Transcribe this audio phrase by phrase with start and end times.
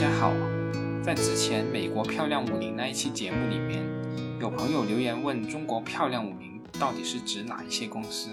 [0.00, 0.32] 大家好，
[1.04, 3.84] 在之前美国漂亮五零那一期节目里面，
[4.40, 8.30] 有朋友留言问中国漂亮五零到底是指哪一些公司？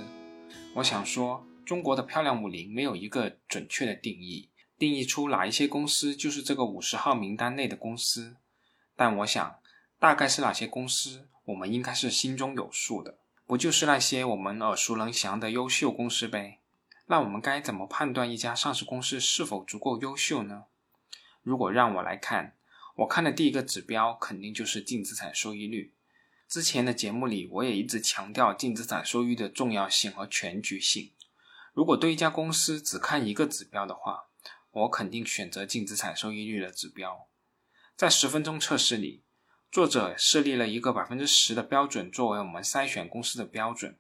[0.76, 4.48] 我想说，中国的漂亮五零没有一个准确的定义，
[4.80, 8.38] 定义出哪一些公司就是这个五十号名单内的公司。
[8.96, 9.60] 但我想，
[10.00, 16.60] 大概是哪些公司，我们应该是心中有数的，不就是那些我们耳熟能详的优秀公司呗？
[17.08, 20.64] 那我们该怎么判断一家上市公司是否足够优秀呢？
[21.48, 22.58] 如果让我来看，
[22.96, 25.94] 我看的第一个指标肯定就是净资产收益率。
[26.46, 31.14] 之前的节目里，我也一直强调净资产收益率的重要性和全局性。
[31.74, 34.26] 如果对一家公司只看一个指标的话，
[34.72, 37.30] 我肯定选择净资产收益率的指标。
[37.96, 39.24] 在十分钟测试里，
[39.72, 43.98] 作者设立了一个百分之十的标准作为我们筛选公司的标准。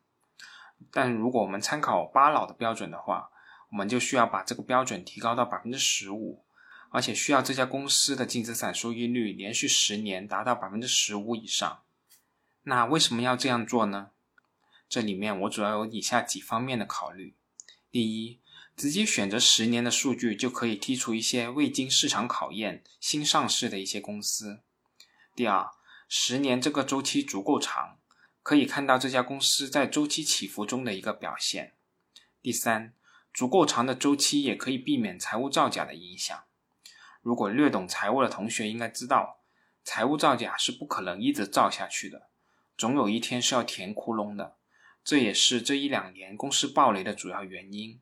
[0.92, 3.30] 但如果我们参考巴老的标准的话，
[3.72, 6.44] 我们就需要把这个标准提高到百分之十五。
[6.90, 11.84] 而且需要这家公司的净资产收益率连续十年达到百分之十五以上。
[12.64, 14.12] 那为什么要这样做呢？
[14.90, 17.36] 这里面我主要有以下几方面的考虑：
[17.92, 18.40] 第一，
[18.76, 24.62] 直接选择十年的数据就可以剔除一些未经市场考验、新上市的一些公司；
[25.36, 25.70] 第二，
[26.08, 28.00] 十年这个周期足够长，
[28.42, 31.74] 可以看到这家公司在周期起伏中的一个表现；
[32.42, 32.94] 第三，
[33.34, 36.44] 足够长的周期也可以避免财务造假的影响。
[37.28, 39.42] 如果略懂财务的同学应该知道，
[39.84, 42.30] 财务造假是不可能一直造下去的，
[42.78, 44.56] 总有一天是要填窟窿的。
[45.04, 48.00] 这也是这一两年公司暴雷的主要原因。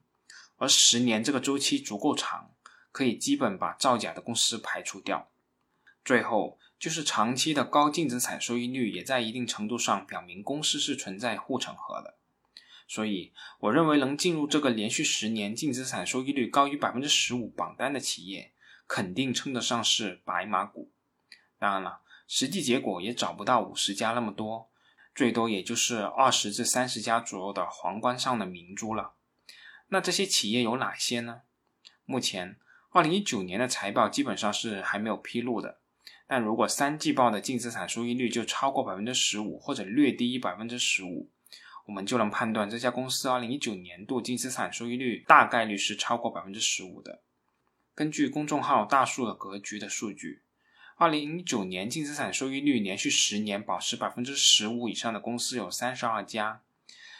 [0.58, 2.52] 而十年这个周期足够长，
[2.92, 5.32] 可以基本把造假的公司排除掉。
[6.04, 12.20] 最后就是长期的高净资产收益率，也在一定程度上表明公司是存在护城河的。
[12.88, 18.52] 所以，我认为能进入这个连续十年净资产收益率高于百分之十五榜单的企业。
[18.88, 20.92] 肯定称得上是白马股，
[21.58, 24.70] 当然了，实际结果也找不到五十家那么多，
[25.14, 29.14] 最多也就是二十至三十家左右的皇冠上的明珠了。
[29.88, 31.42] 那这些企业有哪些呢？
[32.06, 32.58] 目前，
[32.92, 35.80] 二零一九年的财报基本上是还没有披露的，
[36.28, 41.32] 但如果三季报的净资产收益率就超过百分之十五，或者略低于百分之十五，
[41.88, 47.24] 我们就能判断这家公司二零一九年度净资产收益率大概率是超过百分之十五的。
[47.96, 50.44] 根据公众号“大树的格局”的数据，
[50.98, 56.62] 二零一九年净资产收益率连续十年保持百分之十五以上的公司有三十二家，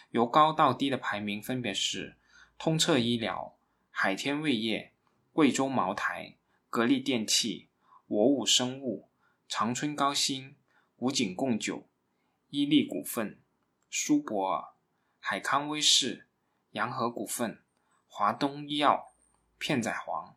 [0.10, 2.18] 由高到低的排名分别是：
[2.58, 3.56] 通策医疗、
[3.90, 4.92] 海天味业、
[5.32, 6.36] 贵州茅台、
[6.70, 7.70] 格力电器、
[8.08, 9.08] 我武生物、
[9.48, 10.58] 长春高新、
[10.98, 11.88] 古井贡酒、
[12.50, 13.40] 伊利股份、
[13.90, 14.74] 舒泊尔、
[15.20, 16.28] 海康威视、
[16.72, 17.64] 洋河股份、
[18.08, 19.14] 华东医药、
[19.58, 20.34] 片仔癀。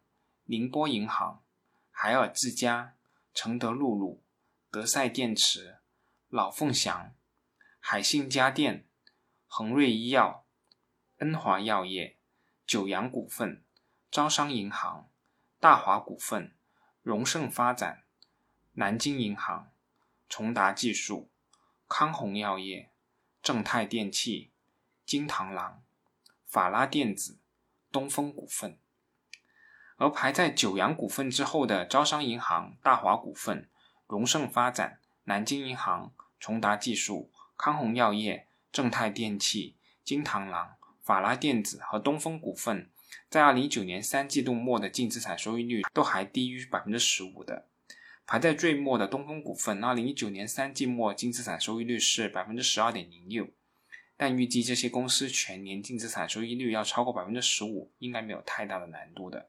[0.50, 1.44] 宁波银行、
[1.90, 2.96] 海尔智家、
[3.34, 4.24] 承德露露、
[4.70, 5.76] 德赛电池、
[6.28, 7.14] 老凤祥、
[7.80, 8.88] 海信家电、
[9.46, 10.46] 恒瑞医药、
[11.18, 12.16] 恩华药业、
[12.66, 13.62] 九阳股份、
[14.10, 15.10] 招商银行、
[15.60, 16.56] 大华股份、
[17.02, 18.04] 荣盛发展、
[18.72, 19.70] 南京银行、
[20.30, 21.30] 崇达技术、
[21.86, 22.90] 康弘药业、
[23.42, 24.50] 正泰电器、
[25.04, 25.82] 金螳螂、
[26.46, 27.38] 法拉电子、
[27.92, 28.78] 东风股份。
[29.98, 33.68] 而排在九阳股份之后的招商银行、大华股份、
[34.06, 42.88] 荣盛发展、南京银行、崇达技术、康弘药业、正泰电器、金螳螂、法拉电子和东风股份，
[43.28, 47.66] 在二零一九年三季度末的净资产收益率都还低于百分之十五的。
[48.24, 53.48] 排在最末的东风股份，二零一九年三季末净资产收益率是百分之十二点零六，
[54.16, 59.48] 但预计这些公司全年净资产收益率要超过百分之十五，应该没有太大的难度的。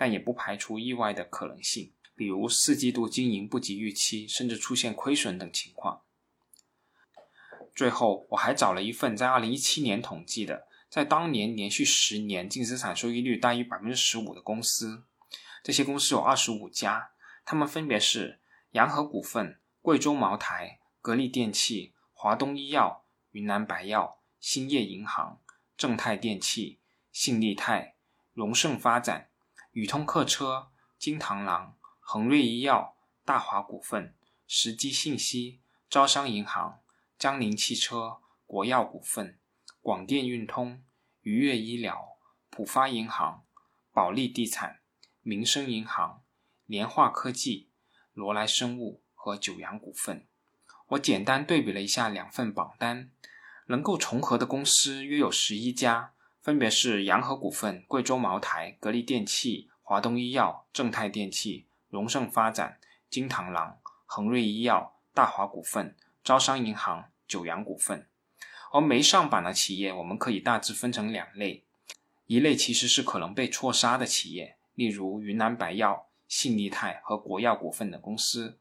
[0.00, 6.00] 但也不排除意外的可能性，比如四季度经营不及预期，甚至出现亏损等情况。
[7.74, 15.04] 最后，我还找了一份在二零一七年统计的，在当年连续十年净资产收益率大于百分之十五的公司，
[15.62, 17.10] 这些公司有二十五家，
[17.44, 18.40] 它们分别是
[18.70, 25.42] 洋河股份、贵州茅台、格力电器、华东医药、云南白药、兴业银行、
[25.76, 26.78] 正泰电器、
[27.12, 27.96] 信利泰、
[28.32, 29.29] 荣盛发展。
[29.72, 34.16] 宇通客车、金螳螂、恒瑞医药、大华股份、
[34.48, 36.80] 时机信息、招商银行、
[37.16, 39.38] 江铃汽车、国药股份、
[39.80, 40.82] 广电运通、
[41.20, 42.18] 愉悦医疗、
[42.50, 43.44] 浦发银行、
[43.92, 44.80] 保利地产、
[45.22, 46.24] 民生银行、
[46.66, 47.70] 联化科技、
[48.12, 50.26] 罗莱生物和九阳股份。
[50.88, 53.12] 我简单对比了一下两份榜单，
[53.66, 56.14] 能够重合的公司约有十一家。
[56.40, 62.78] 分别是洋河股份、贵州茅台、格力电器、华东医药、正泰电器、荣盛发展、
[63.10, 65.94] 金螳螂、恒瑞医药、大华股份、
[66.24, 68.06] 招商银行、九阳股份。
[68.72, 71.64] 而没上榜的企业，我们可以大致分成两类，
[72.26, 78.58] 一类其实是可能被错杀的企业，例如云南白药、信利泰和国药股份等公司。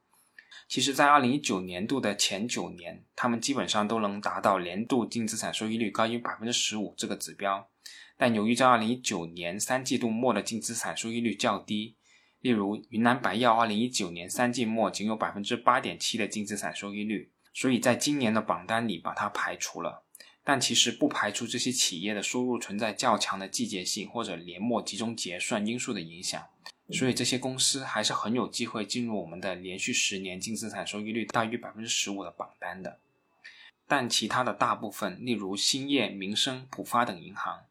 [0.67, 7.69] 其实，在二零一九年度的前九年，他们基本上都能达到年度净资产收益率高于百分之十五这个指标。
[8.17, 11.95] 但由于在二零一九年三季度末的净资产收益率较低，
[12.41, 20.05] 例如云南白药二零一九年三季末仅有百分之八点七的净资产收益率，所以在今年的榜单里把它排除了。
[20.43, 26.43] 但其实不排除这些企业的收入存在较强的季节性或者年末集中结算因素的影响。
[26.91, 32.99] 所以这些公司还是很有机会进入我们的连续十年净资产收益率大于百分之十五的榜单的。
[33.87, 37.65] 但其他的大部分，例如兴业、民生、浦发等银行，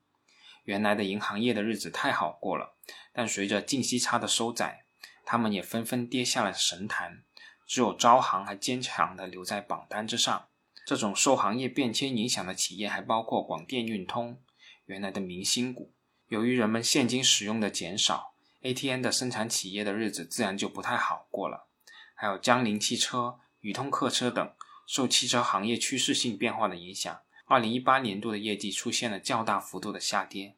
[0.65, 2.75] 原来的银行业的日子太好过了，
[3.13, 4.85] 但随着净息差的收窄，
[5.25, 7.23] 他们也纷纷跌下了神坛。
[7.67, 10.49] 只有招行还坚强的留在榜单之上。
[10.87, 14.41] 这种受行业变迁影响的企业还包括广电运通，
[14.87, 15.93] 原来的明星股，
[16.29, 18.33] 由于人们现金使用的减少。
[18.63, 21.69] ATN 的生产企业的日子自然就不太好过了，
[22.15, 24.53] 还有江铃汽车、宇通客车等，
[24.87, 30.57] 受汽车行业趋势性变化的影响，二零一八年度的业绩出现了较大幅度的下跌。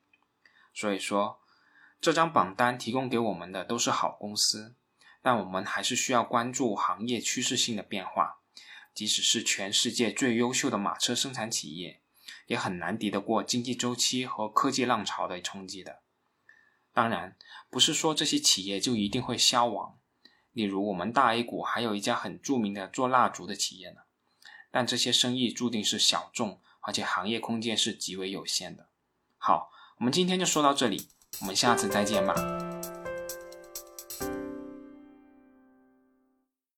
[0.72, 1.40] 所以说，
[2.00, 4.74] 这张榜单提供给我们的都是好公司，
[5.20, 8.38] 但我们还是需要关注行业趋势性的变化。
[8.94, 12.00] 即使是全世界最优秀的马车生产企业，
[12.46, 16.00] 也很难敌得过经济周期和科技浪潮的冲击的。
[16.92, 17.36] 当然，
[17.70, 19.98] 不是说这些企业就一定会消亡。
[20.52, 24.00] 例如，我们大 A 股还有一家很著名的做蜡烛的企业呢，
[24.70, 28.88] 但这些生意注定是小众，而且行业空间是极为有限的。
[29.38, 31.08] 好，我们今天就说到这里，
[31.40, 32.59] 我们下次再见吧。